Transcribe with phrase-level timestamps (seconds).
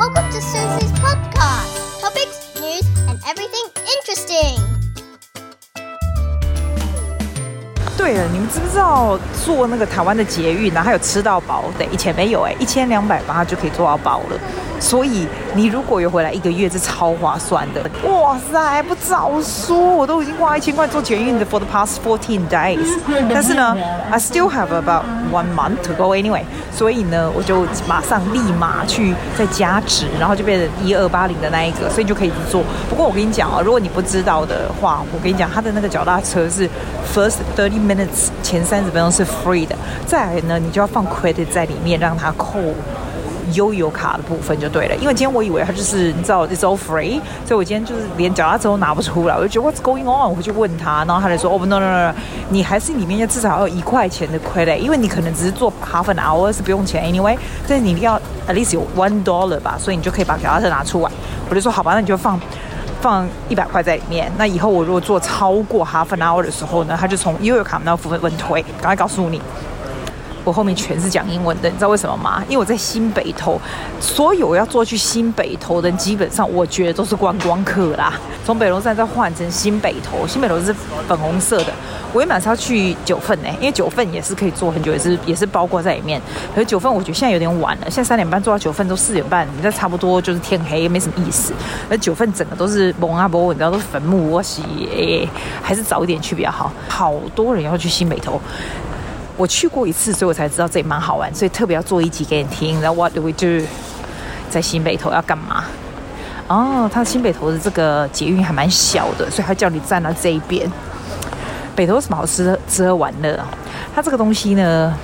[0.00, 2.00] Welcome to Susie's podcast.
[2.00, 4.58] Topics, news, and everything interesting.
[7.98, 10.86] 对了，你们知不知道坐那个台湾的捷运然后？
[10.86, 11.64] 还有吃到饱？
[11.76, 14.40] 对，以前没有哎，一千两百八就可以坐到饱了。
[14.80, 17.82] 所以你如果有回来一个月，是超划算的。
[18.10, 22.98] 哇塞，不早说，我都已经花一千块做捷运的 for the past fourteen days。
[23.32, 23.76] 但是呢
[24.10, 26.42] ，I still have about one month to go anyway。
[26.72, 32.64] 所以呢，我就马上立马去再加值，然后就变成一二八零的那一个，所以就可以坐。
[32.88, 36.66] 不过我跟你讲啊，如果你不知道的话，我跟你讲，他的那个脚踏车是
[37.14, 39.76] first thirty minutes 前三十分钟是 free 的，
[40.06, 42.58] 再来呢，你就要放 credit 在里面让它扣。
[43.52, 52.14] 悠游卡的部分就对了，因为今天我以为他就是你知道 it's all free，所以我今天就是连脚踏车都拿不出来，我就觉得 what's going on，我会去问他，然后他就说哦、oh, no no no
[52.48, 58.18] 你还是里面要至少要有一块钱的 credit，因为你可能只是做 half an hour 是不用钱 anyway，但是你要
[58.48, 61.10] at least 有 one dollar 吧，所以你就可以把脚踏车拿出来。
[61.48, 62.38] 我就说好吧，那你就放
[63.00, 69.40] 放一百块在里面，那以后我如果做超过 half an hour 的时候呢，他就从悠游卡那部分问退，赶快告诉你。
[70.44, 72.42] 我后面全是讲英文的，你知道为什么吗？
[72.48, 73.60] 因为我在新北投，
[74.00, 78.14] 所有要坐去新北投的，基本上我觉得都是观光客啦。
[78.44, 80.74] 从北龙站再换成新北投，新北投是
[81.06, 81.72] 粉红色的。
[82.12, 86.20] 我原本是要去九份呢，因为九份也是可以坐很久，也是也是包括在里面。
[86.52, 91.52] 可是九份我觉得现在有点晚了，现在三点半坐到九份都四点半，你这差不多就是天黑，没什么意思。
[91.88, 95.28] 而九份整个都是蒙阿波，你知道都是坟墓，我洗，
[95.62, 96.72] 还是早一点去比较好。
[96.88, 98.40] 好多人要去新北投。
[99.40, 102.78] 我去过一次，所以我才知道这里蛮好玩，所以特别要做一集给你听。
[102.78, 103.64] 然后 What do we do？
[104.50, 105.64] 在新北投要干嘛？
[106.46, 110.70] 哦，它新北投的这个捷运还蛮小的，所以它叫你站到这一边。
[111.74, 113.40] 北投有什么好吃的、吃喝玩乐？
[113.94, 114.94] 它这个东西呢？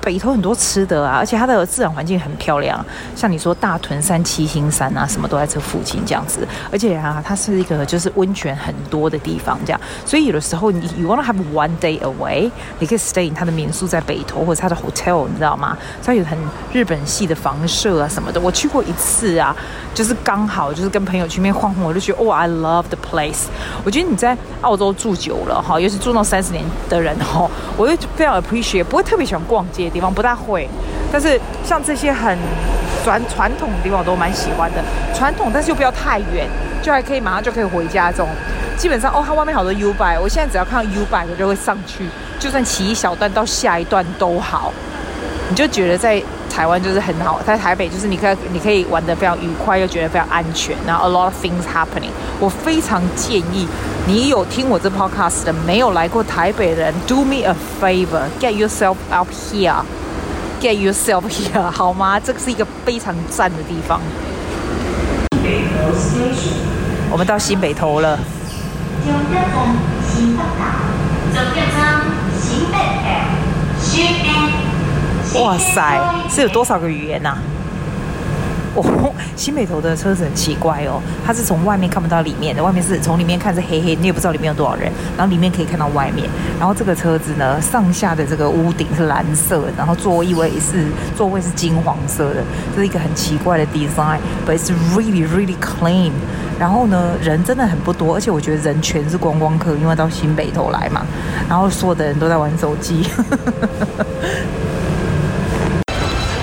[0.00, 2.84] 北投很多吃的啊，而且它的自然环境很漂亮，
[3.14, 6.46] 像你说大屯山、七星山啊，什么都在这附近这样子。
[6.72, 9.80] 而且啊，它是一个就是温泉很多的地方，这样。
[10.06, 15.76] 所以有的时候你 you wanna have one day away，你可以 stay in 它的民宿在北投或者它的 hotel，你知道吗？
[16.02, 16.38] 它有很
[16.72, 18.40] 日本系的房舍啊什么的。
[18.40, 19.54] 我去过一次啊，
[19.92, 23.44] 就是刚好就是跟朋友去那边晃晃，我就觉得哦，I love the place。
[23.84, 27.46] 我觉得你在澳洲住久了哈，尤其住到三十年的人哈，
[27.76, 29.89] 我就非常 appreciate，不会特别喜欢逛街。
[29.92, 30.68] 地方不大会，
[31.12, 32.36] 但是像这些很
[33.04, 34.82] 传传统的地方我都蛮喜欢的。
[35.14, 36.46] 传统，但是又不要太远，
[36.82, 38.28] 就还可以马上就可以回家这种。
[38.76, 42.08] 基本上哦，它外面好多 U bike，我现在只要看到 U bike，我就会上去，
[42.38, 44.72] 就算骑一小段到下一段都好。
[45.50, 52.10] 你就觉得在台湾就是很好，在台北就是你可以你可以玩得非常愉快，又觉得非常安全，然后 a lot of things happening。
[52.38, 53.66] 我非常建议
[54.06, 62.18] 你有听我这 podcast 的没有来过台北的人，do me a favor，get yourself up here，get yourself here， 好吗？
[62.18, 64.00] 这个是一个非常赞的地方。
[67.10, 68.18] 我们到新北投了。
[75.34, 77.38] 哇塞，是有多少个语言呐、啊？
[78.74, 86.28] 哦，新北投的车子很奇怪哦，它是从外面看不到里面的，外面是从里面看是黑黑，你也不知道里面有多少人，然后里面可以看到外面。
[86.58, 90.26] 然后这个车子呢，上下的这个屋顶是蓝色，然后座位
[90.60, 90.86] 是
[91.16, 92.42] 座位是金黄色的，
[92.74, 96.12] 这是一个很奇怪的 design，but it's really really clean。
[96.58, 101.04] 然后呢，人真的很不多，而且我觉得人全是观光客，因为到新北投来嘛，
[101.48, 103.08] 然后所有的人都在玩手机。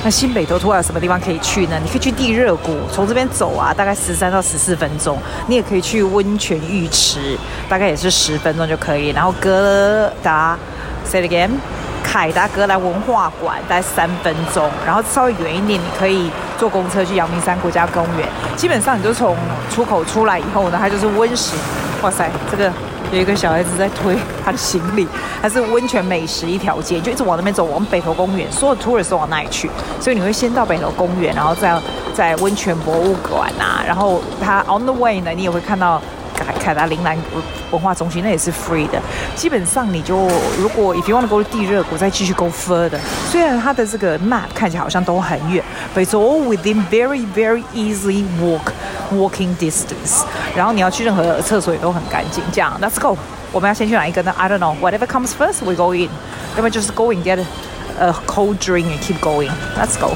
[0.07, 1.77] 那新北投突然有什么地方可以去呢？
[1.83, 5.19] 你可以去地热谷，从这边走啊，大概十三到十四分钟。
[5.47, 7.37] 你也可以去温泉浴池，
[7.67, 9.09] 大概也是十分钟就可以。
[9.09, 10.57] 然后哥达
[11.03, 11.49] ，say again，
[12.01, 14.71] 凯达格兰文化馆大概三分钟。
[14.85, 18.25] 然后稍微远一点，你可以坐公车去阳明山国家公园。
[18.55, 19.35] 基本上你就从
[19.69, 21.53] 出口出来以后呢，它就是温室。
[22.01, 22.71] 哇塞，这个。
[23.11, 25.07] 有一个小孩子在推他的行李，
[25.41, 29.69] 还是温泉美食一条街，就一直往那边走，往北投公园，所有 tourist 往那里去，
[29.99, 31.79] 所以你会先到北投公园，然后再
[32.13, 36.01] 在温泉博物馆啊，然后它 on the way 呢，你也会看到
[36.35, 37.17] 凯凯达林兰
[37.71, 39.01] 文化中心，那也是 free 的。
[39.35, 40.27] 基本上你就
[40.59, 42.99] 如果 if you want to go to 地热谷，再继续 go further，
[43.29, 45.63] 虽然它的这个 map 看起来好像都很远
[45.95, 48.71] ，but it's all within very very easy walk
[49.11, 50.23] walking distance。
[50.55, 53.17] 然后你要去任何厕所也都很干净，这样，Let's go。
[53.51, 54.75] 我们要先去哪一个呢？I don't know。
[54.79, 56.09] Whatever comes first, we go in。
[56.55, 57.39] 要么就是 go and get
[57.99, 59.49] a cold drink and keep going。
[59.77, 60.15] Let's go。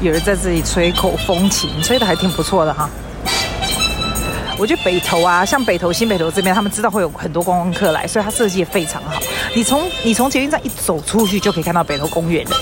[0.00, 2.88] 有人在这里吹口风琴，吹得还挺不错的哈。
[4.58, 9.20] 我觉得北投啊，像北投、新北投这边，他们知道会有很多观光客来，所以它设计也非常好。
[9.54, 12.56] 你从你从捷运站一走出去，就可以看到北投公园了。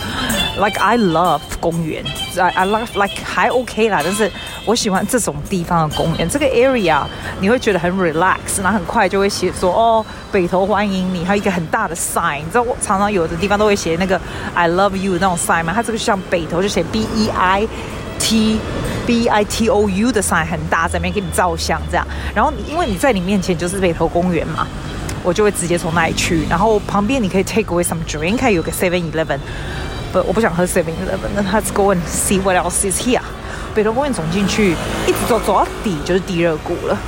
[0.60, 2.04] Like I love 公园
[2.36, 4.30] ，I I love like 还 OK 啦，但是
[4.64, 6.28] 我喜欢这种地方的公园。
[6.28, 7.02] 这个 area
[7.40, 12.38] 你会觉得很 relax，然后很快就会写说哦，北投欢迎你，还有一个很大的 sign。
[12.38, 14.20] 你知道我常常有的地方都会写那个
[14.54, 15.72] I love you 那种 sign 吗？
[15.74, 17.66] 它这个像北投就写 B E I
[18.18, 18.60] T
[19.06, 22.06] B I T O U 的 sign 很大，在那边给你照相这样。
[22.34, 24.66] 然后因为你在你面前就是北投公园嘛。
[25.22, 29.38] 我就会直接从那里去，然后旁边你可以 take away some drink，还有个 Seven Eleven，
[30.12, 33.20] 不，我不想喝 Seven Eleven，那 let's go and see what else is here。
[33.74, 34.72] 北投公园走进去，
[35.06, 36.98] 一直走走到底就是地热谷了。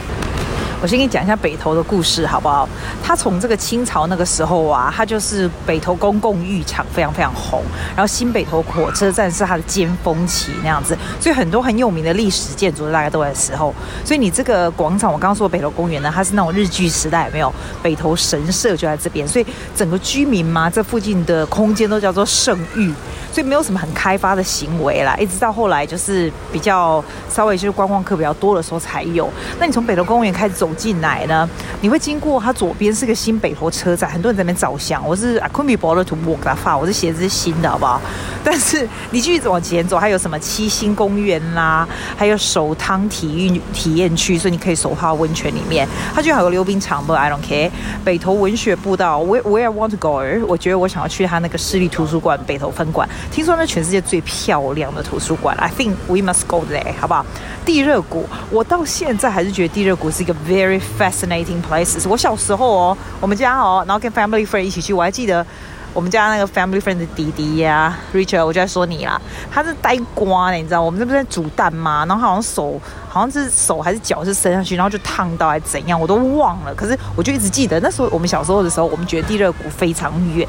[0.82, 2.68] 我先给你讲一下北投的故事，好不好？
[3.04, 7.62] 它从这个清朝那个时候啊，它就是北投公共浴场非常非常红，
[7.94, 13.72] 然后新北投火车站是它的尖峰期那样子，所以很多很有名的历史建筑大概都在时候。
[14.04, 17.54] 所以你这个广场，我刚刚说北投公园呢，它是那种日据时代没有？
[17.80, 19.46] 北投神社就在这边，所以
[19.76, 22.92] 整个居民嘛，这附近的空间都叫做圣域。
[23.32, 29.30] 所以没有什么很开发的行为啦，一直到后来就是比较稍微就是观光客比较多的时候才有。
[29.58, 31.48] 那你从北投公园开始走进来呢，
[31.80, 35.06] 你会经过它左边是个新北投车站，很多人在那边照相。
[35.06, 38.00] 我是 I couldn't be bothered to walk that far，我是鞋子是新的，好不好？
[38.44, 41.86] 但是你继续往前走，还有什么七星公园啦，
[42.16, 45.88] 还有手汤体育体验区，所以你可以手泡温泉里面。
[46.14, 47.70] 它就还有溜冰场不 I don't care。
[48.04, 50.22] 北投文学步道，Where Where I want to go？
[50.46, 53.08] 我觉得我想要去它那个市立图书馆北投分馆。
[53.30, 57.24] 听说那全世界最漂亮的图书馆，I think we must go there，好不好？
[57.64, 62.08] 地热谷，我到现在还是觉得地热谷是一个 very Very fascinating places。
[62.08, 65.44] 我小时候哦，我们家哦，然后跟 family friend 一起去，我还记得
[65.92, 69.20] 我们家那个 family friend 的弟弟呀，Richard，我就在说你啦，
[69.50, 72.06] 他是呆瓜呢，你知道，我们这不是在煮蛋吗？
[72.08, 76.72] 然后好像手好像是手还是脚是伸上去，然后就烫到还是怎样，我都忘了。
[76.76, 80.46] 可是我就一直记得那时候我们小时候的时候，我们觉得地热谷非常远。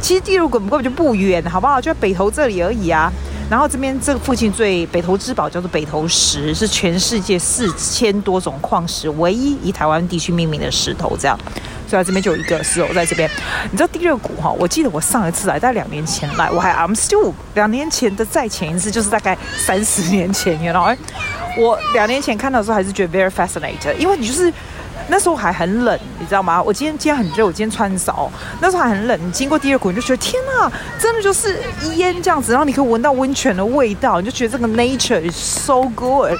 [0.00, 1.80] 其实地热谷根本就不远，好不好？
[1.80, 3.12] 就在北投这里而已啊。
[3.52, 11.14] 然后这边这个附近最北投之宝叫做北投石，是全世界四千多种矿石唯一以台湾地区命名的石头。
[11.20, 11.38] 这样，
[11.86, 13.28] 所以这边就有一个石头在这边。
[13.70, 14.50] 你知道地热谷哈？
[14.52, 20.96] 我记得我上一次来，大概两年前来，我还 I'm still 两年前的再前一次就是大概三十年前，you know？
[21.60, 24.50] 我两年前看到的时候还是觉得 very fascinating，因为你就是。
[25.08, 26.62] 那时候还很冷，你知道吗？
[26.62, 28.30] 我今天今天很热，我今天穿少。
[28.58, 31.60] 那时候还很冷，你经过第二股你就觉得天哪，真的就是
[31.96, 36.38] 烟这样子，然后你可以闻到温泉的味道，你就觉得这个 nature is so good。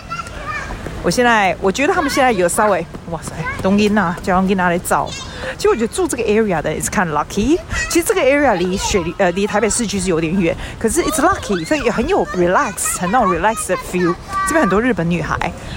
[1.02, 5.10] 我现在我觉得他们现在有稍微哇塞，东音呐，叫东音拿来照。
[5.56, 7.58] 其实我觉得住这个 area 的 is kind lucky。
[7.88, 14.14] 其实这个 area 离雪梨呃离台北市区是有点远，可是 it's lucky，所以也很有 relax，很那种 relax 的 feel。
[14.46, 15.36] 这边很多日本女孩，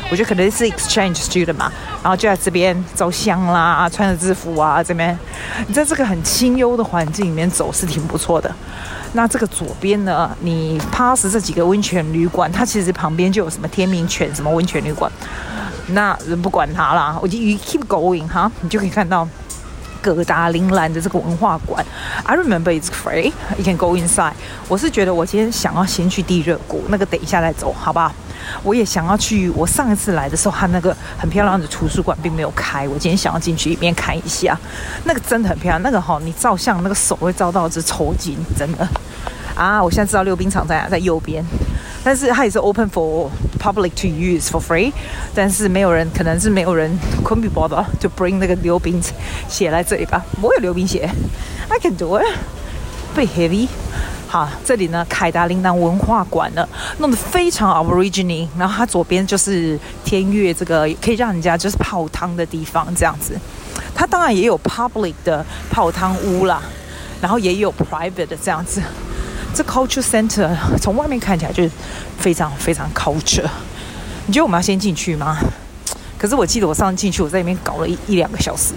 [0.10, 5.18] 我觉得可能是 exchange student 嘛，然后就在这边照相啦，穿着制服啊，这边
[5.68, 8.54] 你在这个很清幽的环境里面走是挺不错的。
[9.14, 15.10] 那这个左边呢，你 pass 这几个温泉旅馆，它其实旁边就有什么天明泉什么温泉旅馆，
[15.90, 19.28] 那人不管它啦，我就 keep going 哈，你就可以看到。
[20.14, 21.84] 葛达林兰的这个文化馆
[22.24, 24.34] ，I remember it's free, you can go inside。
[24.68, 28.14] 我是觉得我今天想要先去地热谷，那个等一下再走，好不好？
[28.62, 34.56] 我也想要去，我上一次来的时候，它那个很漂亮的图书馆并没有开，我今天想要进去里面看一下，
[35.06, 38.88] 那个真的很漂亮，那个哈，你照相那个手会照到只抽筋，真的。
[39.56, 41.44] 啊，我现在知道溜冰场在哪，在右边。
[42.06, 43.28] 但是它也是 open for
[43.60, 44.94] public to use for free，
[45.34, 49.02] 但是没有人，可能是没有人 couldn't be bothered to bring 那个溜冰
[49.50, 50.24] 鞋来这里吧。
[50.40, 51.10] 我有溜冰鞋
[51.68, 52.24] ，I can do it，
[53.16, 53.68] 被 heavy。
[54.28, 56.68] 好，这里呢，凯达琳南文化馆呢，
[57.00, 63.34] 弄得非常 Aboriginal，然后它左边就是天悦这个可以让人家就是泡汤的地方这样子。
[63.96, 66.62] 它当然也有 public 的泡汤屋啦，
[67.20, 68.80] 然后也有 private 的这样子。
[69.56, 71.72] 这 culture center 从外面看起来就是
[72.20, 73.50] 非常非常 culture。
[74.28, 75.38] 你觉得我们要先进去吗？
[76.18, 78.74] 可是我记得我上次进去，我在里面搞了一一两个小时。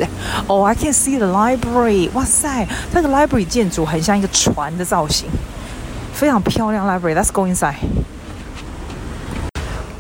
[0.47, 2.11] 哦，I can see the library。
[2.13, 5.29] 哇塞，那个 library 建筑很像一个船的造型，
[6.13, 7.15] 非常漂亮 library。
[7.15, 7.77] Let's go inside。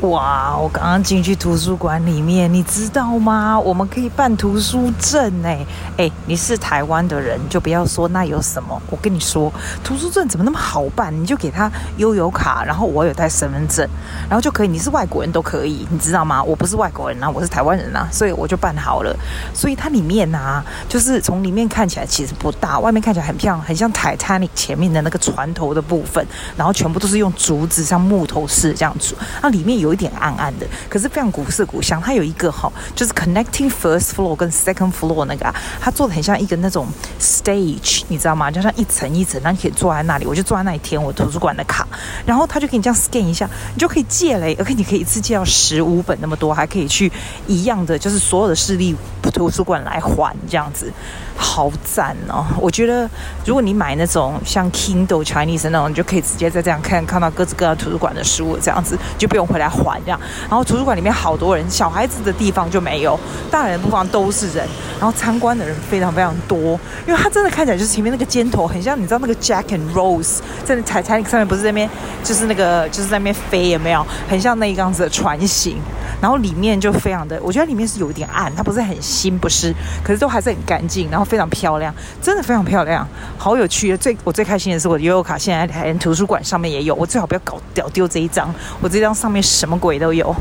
[0.02, 0.56] 哇！
[0.56, 3.58] 我刚刚进去图书馆里面，你知道吗？
[3.58, 6.08] 我们可以办图书证哎哎！
[6.24, 8.80] 你是台湾的人，就不要说那有什么。
[8.90, 9.52] 我跟你说，
[9.82, 11.12] 图书证怎么那么好办？
[11.20, 13.84] 你就给他悠游卡，然后我有带身份证，
[14.28, 14.68] 然后就可以。
[14.68, 16.40] 你是外国人都可以，你知道吗？
[16.40, 19.12] 我不是外国人啊，我是台湾人啊，所以我就办好了。
[19.52, 26.24] 所以它里面啊，就是从里面看起来其实不大，外面看起来很漂亮，很像 Titanic 前面的那个船头的部分，
[26.56, 29.16] 然后全部都是用竹子像木头似这样子。
[29.42, 29.87] 那里面有。
[29.88, 32.00] 有一点暗暗的，可是非常古色古香。
[32.00, 36.86] 它有一个哈，就是 connecting first floor 跟 second floor 那个啊，它做的很像一个那种
[37.20, 38.50] stage，你知道吗？
[38.50, 40.26] 就像一层一层，然后你可以坐在那里。
[40.26, 41.86] 我就坐在那里填我图书馆的卡，
[42.26, 47.10] 然后他就给你这样 scan 一下，你就可以借嘞，而且你可以一次借到十五本那么多，还可以去
[47.46, 50.92] 一样的，就是所有的市立图书馆来还这样子。
[51.40, 52.44] 好赞哦！
[52.60, 53.08] 我觉得
[53.46, 60.20] 如果你买那种像 Kindle Chinese 那种，你就可以直接在这样看看到各式各样图书馆的书，这样子就不用回来还这样。
[60.48, 63.18] 然后图书馆里面好多人，小孩子的地方就没有，
[63.50, 64.66] 大人的地方都是人。
[64.98, 66.58] 然后参观的人非常非常多，
[67.06, 71.88] 因为它真的看起来就是前面那个尖头很像，你知道那个 Jack and Rose 在那彩彩上面不是在那边，
[72.24, 74.04] 就是那个就是在那边飞有没有？
[74.28, 75.76] 很像那一样子的船型。
[76.20, 83.06] 然后里面就非常的，我觉得里面是有一点暗，它不是很新不是，可是都还是很干净，然后非常漂亮，真的非常漂亮，
[83.36, 83.96] 好有趣。
[83.98, 90.34] 最我最开心的是我的悠游卡现在连图书馆上面也有，我最好不要搞掉丢这一张，我这张上面什什么鬼都有，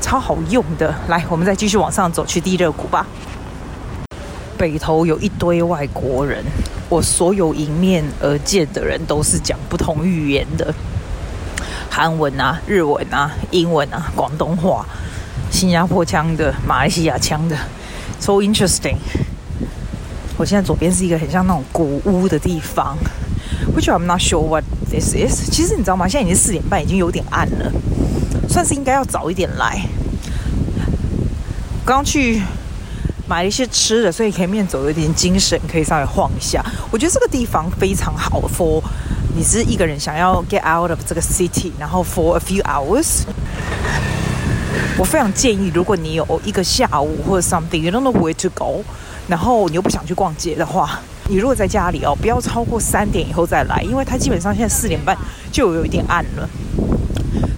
[0.00, 0.94] 超好用的。
[1.08, 3.06] 来，我们再继续往上走去地热谷吧。
[4.56, 6.42] 北头有一堆外国人，
[6.88, 10.74] 我所有迎面而见的人都是讲不同语言的，
[11.90, 14.86] 韩文啊、日文啊、英文啊、广东话。
[15.50, 17.54] 新加坡腔的，马来西亚腔的
[18.18, 18.96] ，so interesting。
[20.38, 22.96] 我现在左边是一个很像那种古屋的地方
[23.76, 25.50] ，which I'm not sure what this is。
[25.50, 26.08] 其实你知道吗？
[26.08, 27.70] 现在已经四点半，已经有点暗了，
[28.52, 29.80] 算是应该要早一点来。
[31.86, 32.42] 刚去
[33.26, 36.62] 买了一些吃的，所以前面走有点精神，可以稍微晃一下。
[36.90, 38.82] 我觉得这个地方非常好，for
[39.34, 43.22] 你是一个人想要 get out of 这个 city，然后 for a few hours。
[44.98, 48.84] 我非常建议，如果你有一个下午或者 something，you don't know where to go，
[49.26, 55.16] 然后你又不想去逛街的话，你如果在家里哦，不要超过三点以后再来，因为它基本上现在四点半
[55.50, 56.48] 就有一点暗了，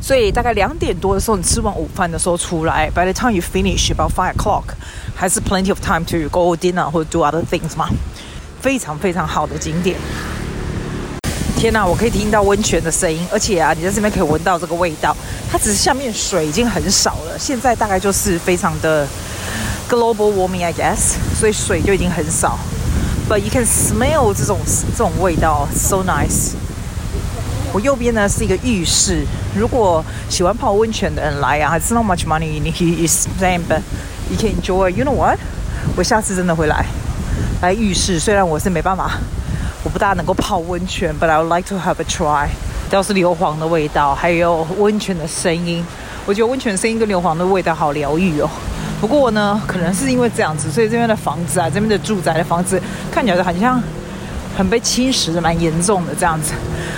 [0.07, 4.65] 所以大概两点多的时候，你吃完午饭的时候出来，by the time you finish about five o'clock，
[5.15, 7.89] 还是 plenty of time to go dinner 或者 do other things 嘛，
[8.61, 9.97] 非常非常好的景点。
[11.57, 15.17] 天哪，我可以听到温泉的声音，而且啊，你在这边可以闻到这个味道。
[15.51, 19.09] 它只是下面水已经很少了，现在大概就是非常的
[19.89, 22.59] global warming，I guess，所以水就已经很少。
[23.27, 24.59] But you can smell 这种
[24.93, 26.51] 这种味道，so nice。
[27.75, 33.81] 我右边呢是一个浴室，如果喜欢泡温泉的人来啊，It's not much money you spend，but
[34.31, 34.91] you can enjoy。
[34.91, 35.41] You know what？
[35.97, 36.87] 我下次真的会来
[37.61, 39.19] 来浴室，虽然我是没办法。
[39.83, 42.47] 我不大能够泡温泉，but I would like to have a try。
[42.89, 45.85] 都是硫磺的味道，还有温泉的声音。
[46.27, 48.49] 我觉得温泉声音跟硫磺的味道好疗愈哦。
[49.01, 53.83] 不过呢，可能是因为这样子，所以这边的房子啊，这边的住宅的房子看起来就很像
[54.57, 56.53] 很被侵蚀的蛮严重的这样子。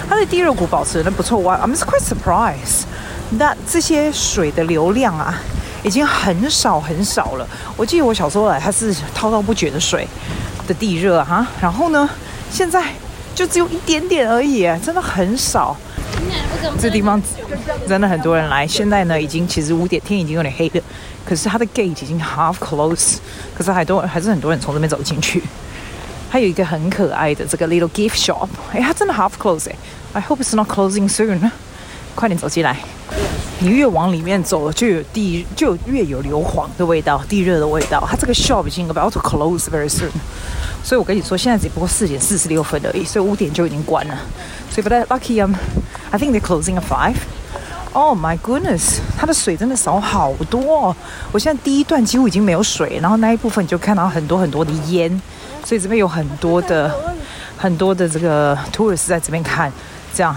[0.09, 2.85] 它的地热谷保持的不错，我 I'm quite surprised。
[3.31, 5.35] 那这些水的流量啊，
[5.83, 7.47] 已经很少很少了。
[7.77, 10.07] 我记得我小时候来，它是滔滔不绝的水
[10.67, 12.09] 的地热哈、啊，然后呢？
[12.49, 12.85] 现在
[13.35, 15.77] 就只有一点点而已，真的很少。
[16.81, 17.21] 这地方
[17.87, 18.65] 真的很多人来。
[18.65, 20.81] 现在呢，已经其实五点，天已经有点黑了。
[21.25, 23.17] 可是它的 gate 已经 half close，
[23.53, 25.43] 可是还多还是很多人从这边走进去。
[26.37, 29.77] 还有一个很可爱的这个 little gift shop，哎，它真的 half close 哎。
[30.13, 31.51] I hope it's not closing soon。
[32.15, 32.77] 快点走进来。
[33.61, 38.07] 你越往里面走，就有地就越有硫磺的味道，地热的味道。
[38.07, 40.11] 它这个 shop 已经 about to close very soon。
[40.85, 44.15] 所以我跟你说，现在只不过四点四十六分而已，所以五点就已经关了。
[44.71, 45.49] 所以不太 lucky 啊。
[46.11, 47.15] I think they're closing at five.
[47.97, 50.97] Oh my goodness，它的水真的少好多哦。
[51.33, 55.11] 我现在第一段几乎已经没有水，然后那一部分就看到很多很多的烟，
[55.65, 56.95] 所以这边有很多的
[57.57, 59.73] 很多的这个 tourists 在这边看，
[60.15, 60.37] 这样。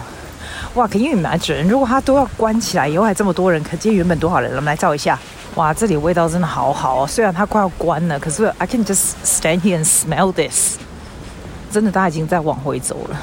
[0.76, 4.50] 哇，可以 imagine，如果它都要关起来以后还这么多人，可见原本多少人？
[4.52, 5.20] 我们来照一下。
[5.56, 7.08] 哇，这里味道真的好好哦！
[7.08, 10.78] 虽然它快要关了，可是 I can just stand here and smell this。
[11.70, 13.22] 真的，大家已经在往回走了。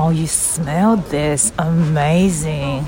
[0.00, 1.50] Oh, you smell this?
[1.56, 2.84] Amazing,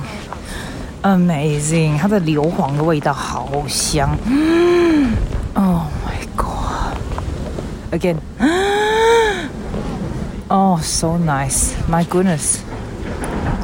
[1.02, 1.98] amazing！
[1.98, 4.16] 它的硫磺的味道好香。
[5.54, 6.96] Oh my god!
[7.90, 8.18] Again.
[10.46, 11.72] Oh, so nice.
[11.90, 12.58] My goodness.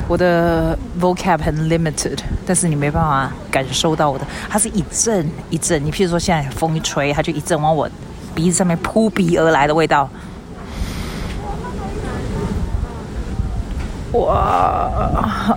[0.08, 5.84] 我的 vocab 很 limited，但是你没办法感受到我的，它是一阵一阵。
[5.84, 7.88] 你譬如说现在风一吹，它就一阵往我
[8.34, 10.10] 鼻子上面扑鼻而来的味道。
[14.12, 15.56] 哇！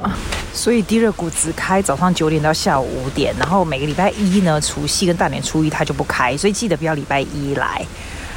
[0.53, 7.85] 所以低热谷只开早上九点到下午五点，然后每个礼拜一呢，除夕跟大年初一它就不开，所以记得不要礼拜一来。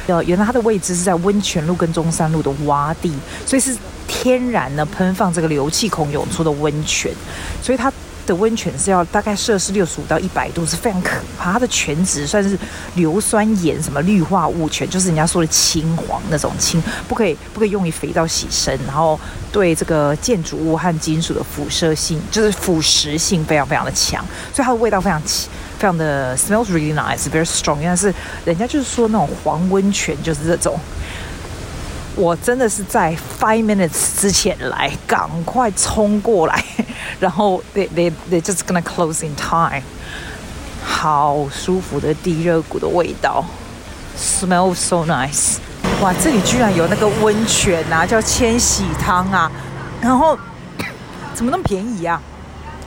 [0.07, 3.11] 呃，原来它的位置是在温泉路跟中山路的洼地，
[3.45, 3.75] 所以是
[4.07, 7.11] 天然的喷放这个流气孔涌出的温泉，
[7.61, 7.91] 所以它
[8.25, 11.53] 的温泉是要大概摄氏六十五到一百度，是非常可怕。
[11.53, 12.57] 它的泉质算是
[12.95, 19.19] 硫酸盐什么氯化物泉，就是人家说的青黄那种青，不可以不可以用于肥皂洗身，然后
[19.51, 27.79] 对这个建筑物和金属的辐射性，就是腐蚀性非常非常的强，所以它的味道非常非常的 smells really nice，very strong。
[27.83, 28.13] 但是
[28.45, 30.79] 人家就是说那种黄温泉就是这种。
[32.15, 36.63] 我真的是在 five minutes 之前来，赶快冲过来，
[37.19, 39.81] 然后 they they they just gonna close in time。
[40.85, 43.43] 好舒服的地热谷的味道
[44.17, 45.57] ，smells so nice。
[46.01, 49.51] 哇，这里居然有那个温泉啊，叫千禧汤啊，
[49.99, 50.37] 然后
[51.33, 52.21] 怎么那么便宜啊？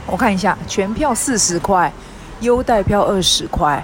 [0.05, 1.91] 我看一下，全票四十块，
[2.39, 3.83] 优待票二十块，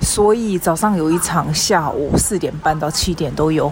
[0.00, 3.70] 所以早上有一场，下午四点半到七点都有。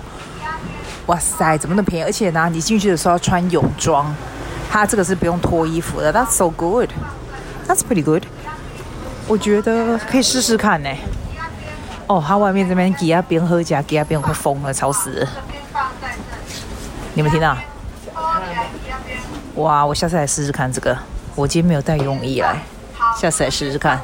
[1.09, 2.05] 哇塞，怎么那么便宜？
[2.05, 4.15] 而且呢，你进去的时候要穿泳装，
[4.71, 6.12] 它这个是不用脱衣服的。
[6.12, 6.91] That's so good.
[7.67, 8.25] That's pretty good.
[9.27, 10.91] 我觉得可以试试看呢。
[12.07, 15.29] 哦，它外面这边给啊边喝加给啊边快疯了，吵死了。
[17.15, 17.57] 你们听到？
[19.55, 20.97] 哇，我下次来试试看这个。
[21.35, 22.62] 我今天没有带泳衣来，
[23.19, 23.99] 下次来试试看。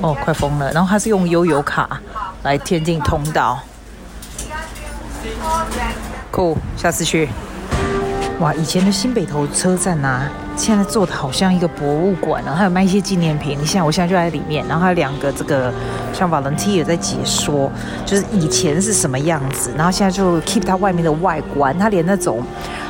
[0.00, 0.70] 哦，快疯了！
[0.72, 2.00] 然后它是用悠游卡
[2.42, 3.60] 来填进通道。
[6.32, 7.28] Cool，下次去。
[8.38, 13.58] 哇，以前的新北头车站啊，现在做的好像一个博物馆啊，还有卖一些纪念品。
[13.60, 15.72] 你像我现在就在里面，然后还有两个这个
[16.12, 17.68] 像 volunteer 也在解说，
[18.06, 22.40] 就是以前是什么样子，然后现在就 keep 它外面的外观，它连那种。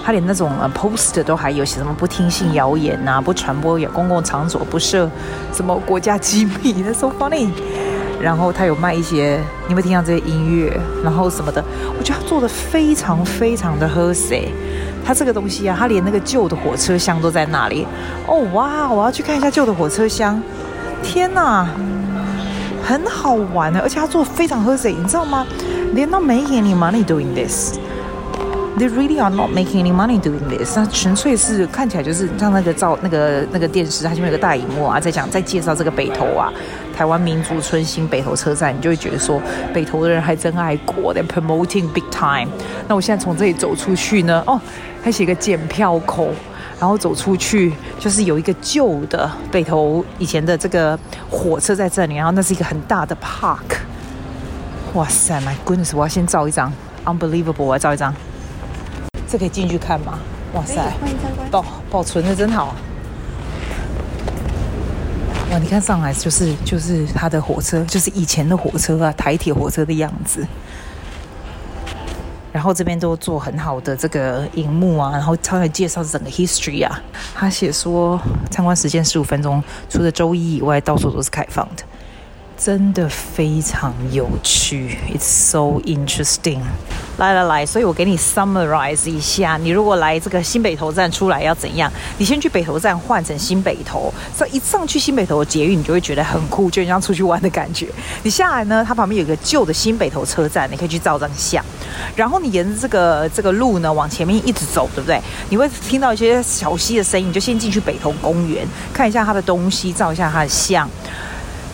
[0.09, 5.07] 他连那种呃 post 都还有写什么不听信谣言呐、啊，不传播有公共场所，不设
[5.53, 7.50] 什么国家机密，That's so funny。
[8.19, 10.75] 然后他有卖一些，你有没有听到这些音乐？
[11.05, 11.62] 然后什么的，
[11.99, 14.49] 我觉得他做的非常非常的和谐。
[15.05, 17.87] 他这个东西啊，他连那个旧的火车厢都在那里。
[18.27, 20.43] 哦哇，我要去看一下旧的火车厢。
[21.03, 21.69] 天哪，
[22.83, 25.47] 很好玩的，而且他做的非常和谐，你知道吗？
[25.93, 27.79] 连到没给你 money doing this。
[28.79, 30.77] They really are not making any money doing this。
[30.77, 36.53] 那纯粹是看起来就是像那个照那个那个电视，它前面有个大荧幕啊，在讲在介绍这个北投啊，
[36.97, 39.43] 台湾民族村新北投车站，你就会觉得说
[39.75, 42.49] 北投的人还真爱国，They're promoting big time。
[42.87, 44.61] 那我现在从这里走出去呢，哦，
[45.03, 46.29] 还写个检票口，
[46.79, 50.97] 然后走出去就是有一个旧的北投以前的这个
[51.29, 53.79] 火车在这里，然后那是一个很大的 park。
[54.95, 55.97] 哇塞，My goodness！
[55.97, 56.73] 我要先照一张
[57.05, 57.64] ，Unbelievable！
[57.64, 58.14] 我要照一张。
[59.29, 60.19] 这可以进去看吗？
[60.55, 60.83] 哇塞，
[61.51, 62.75] 保保存的真好。
[65.53, 70.47] 哇，你看上海就是就是它的火车，就是以前的火车啊，台铁火车的样子。
[72.51, 77.01] 然后这边都做很好的这个荧幕啊，然后他来介绍整个 history 啊。
[77.35, 78.19] 他写说
[78.51, 81.83] 参观时间十五分钟，除了周一以外，到处都是开放的。
[82.57, 86.61] 真的非常有趣，It's so interesting。
[87.18, 91.92] 来来来，所以我给你 summarize 一下，你如果来这个新北投站出来要怎样？
[92.16, 97.88] 你先去北投站换成新北投，所以一上去新北投的捷运，你就会觉得很酷，就像出去玩的感觉。
[98.22, 101.64] 你下来呢，它旁边有一个旧的新北投车站，你可以去照张相。
[102.14, 105.20] 然后你沿着这个这个路呢往前面一直走，对不对？
[105.50, 110.88] 你会听到一些小溪的声音，你就先进去北投公园看一下它的东西，照一下它的相。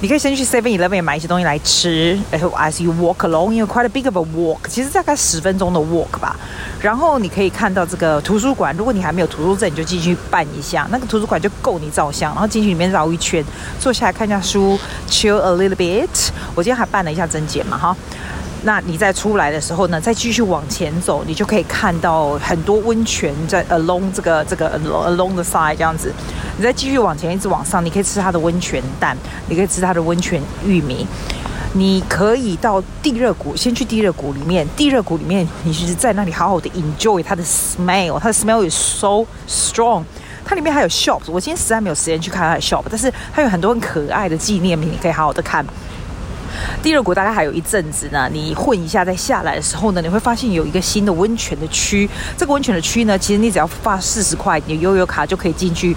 [0.05, 6.19] 你可以先去 Seven Eleven 买一些东西来吃，然后 as you walk along，因为 quite a big of a walk，其实大概十分钟的 walk
[6.21, 6.37] 吧。
[6.79, 12.31] 然后你可以看到这个图书馆，如果你还没有图书证，你就进去办一下，那个图书馆就够你照相。
[12.33, 13.43] 然后进去里面绕一圈，
[13.81, 16.29] 坐下来看一下书，chill a little bit。
[16.55, 17.97] 我今天还办了一下证件嘛，哈。
[18.65, 26.13] 那你再出来的时候呢，再继续往前走，你就可以看到很多温泉在 along 这个这个 along the side 这样子。
[26.57, 29.17] 你再继续往前，一直往上，你可以吃它的温泉蛋，
[29.49, 31.07] 你可以吃它的温泉玉米。
[31.77, 34.65] 你可以到地热谷，先去地热谷里面。
[34.77, 40.05] 地热谷里面，你是在那里好好的 enjoy 它的 smell，它的 smell is so strong。
[40.45, 45.67] 它里面还有 shops，我今天实在没有时间去看它的 shop，但是它有很多很可爱的纪念品，你可以好好的看。
[46.83, 52.09] 地热谷大概还有一阵子呢，你混一下再下来的时候呢，你会发现有一个新的温泉的区。
[52.37, 55.95] 这个温泉的区呢，其实你只要花四十块，你悠游卡就可以进去。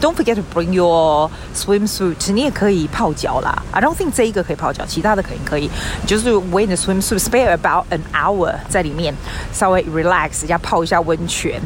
[0.00, 3.62] Don't forget to bring your swimsuit，你也可以泡脚啦。
[3.70, 5.70] I don't think 这一个可以泡脚，其他的肯定可以。
[6.06, 9.14] 就是 wear the swimsuit，spare about an hour 在里面，
[9.52, 11.60] 稍微 relax 一下，泡一下温泉。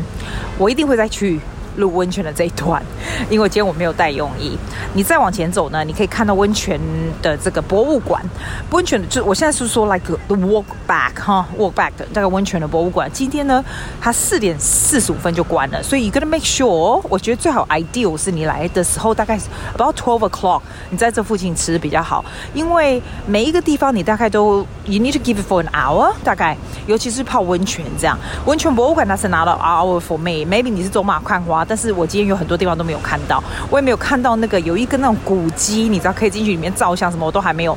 [0.59, 1.40] 我一定会再去。
[1.76, 2.82] 录温泉的这一段，
[3.30, 4.56] 因为今天我没有带泳衣。
[4.94, 6.80] 你再往前走呢，你可以看到温泉
[7.20, 8.22] 的这个博物馆。
[8.70, 13.10] 温泉的就我现在是说 like the walk back 哈，walk back 的这个温泉的博物馆。
[13.12, 13.64] 今天呢，
[14.00, 17.00] 它四点四十五分就关了，所以 you gotta make sure。
[17.08, 19.38] 我觉得最好 ideal 是你来的时候大概
[19.74, 20.60] about twelve o'clock，
[20.90, 26.56] 你在这附近吃比较好，因为每一个地方你大概都 you need to give it for an hour，大概
[26.87, 28.18] 尤其是泡温泉这样。
[28.46, 37.77] 温泉博物馆它是拿到 hour for me，maybe 你是走马看花，但是我今天有很多地方都没有看到，我也没有看到那个有一个那种古迹，你知道可以进去里面照相什么，我都还没有，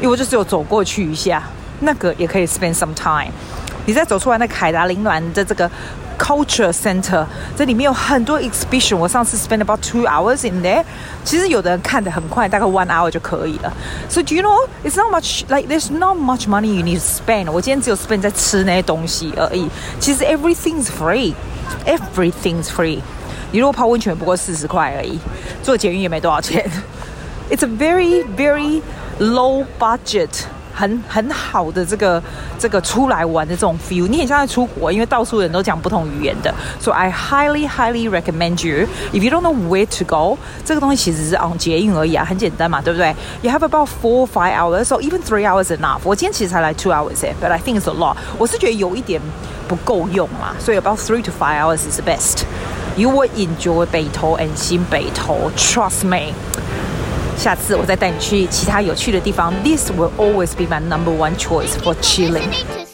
[0.00, 1.42] 因为我就只有走过去一下，
[1.80, 3.32] 那个也可以 spend some time。
[3.86, 5.70] 你再走出来那凯达林兰的这个
[6.18, 7.24] culture center，
[7.56, 10.84] 这里面有很多 exhibition，我上次 spend about two hours in there，
[11.24, 13.72] 其实有的人看得很快，大概 one hour 就可以了。
[14.10, 17.50] So do you know it's not much like there's not much money you need to spend。
[17.50, 19.70] 我今天只有 spend 在吃那些东西而已。
[19.98, 22.98] 其实 everything's free，everything's free。
[23.51, 25.19] 你如果泡温泉不过四十块而已，
[25.61, 26.69] 坐捷运也没多少钱。
[27.49, 28.81] It's a very very
[29.19, 30.29] low budget。
[30.75, 32.19] 很很好的这个
[32.57, 36.51] 这个出来玩的这种 feel，你很像在出国，因为到处人都讲不同语言的。
[36.79, 43.15] So I highly highly recommend you if you don't know where to go，这个东西其实是 on 捷运而已啊，很简单嘛，对不对？
[43.43, 45.99] You have about four five hours, so even three hours enough。
[46.03, 48.17] 我今天其实才来 two hours 诶，but I think it's a lot。
[48.39, 49.21] 我是觉得有一点
[49.67, 52.45] 不够用啦，所以 about three to five hours is the best。
[52.98, 56.34] You will enjoy 北投 and 新北投，trust me。
[57.36, 59.54] 下次我再带你去其他有趣的地方。
[59.62, 62.87] This will always be my number one choice for chilling.